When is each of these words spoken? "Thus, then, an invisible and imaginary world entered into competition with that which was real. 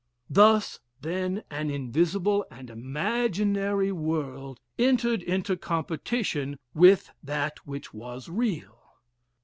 "Thus, 0.31 0.79
then, 1.01 1.43
an 1.51 1.69
invisible 1.69 2.43
and 2.49 2.71
imaginary 2.71 3.91
world 3.91 4.59
entered 4.79 5.21
into 5.21 5.55
competition 5.55 6.57
with 6.73 7.11
that 7.21 7.67
which 7.67 7.93
was 7.93 8.27
real. 8.27 8.95